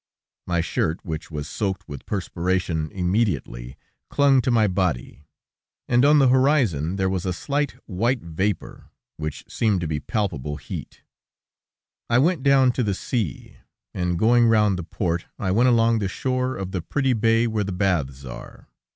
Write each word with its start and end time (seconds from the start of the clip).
My 0.47 0.61
shirt, 0.61 1.05
which 1.05 1.29
was 1.29 1.47
soaked 1.47 1.87
with 1.87 2.07
perspiration 2.07 2.91
immediately, 2.91 3.77
clung 4.09 4.41
to 4.41 4.49
my 4.49 4.65
body, 4.65 5.27
and 5.87 6.03
on 6.03 6.17
the 6.17 6.29
horizon 6.29 6.95
there 6.95 7.07
was 7.07 7.23
a 7.23 7.31
slight, 7.31 7.73
white 7.85 8.23
vapor, 8.23 8.85
which 9.17 9.43
seemed 9.47 9.79
to 9.81 9.87
be 9.87 9.99
palpable 9.99 10.55
heat. 10.55 11.03
I 12.09 12.17
went 12.17 12.41
down 12.41 12.71
to 12.71 12.83
the 12.83 12.95
sea, 12.95 13.57
and 13.93 14.17
going 14.17 14.47
round 14.47 14.79
the 14.79 14.83
port, 14.83 15.27
I 15.37 15.51
went 15.51 15.69
along 15.69 15.99
the 15.99 16.07
shore 16.07 16.55
of 16.57 16.71
the 16.71 16.81
pretty 16.81 17.13
bay 17.13 17.45
where 17.45 17.63
the 17.63 17.71
baths 17.71 18.25
are. 18.25 18.69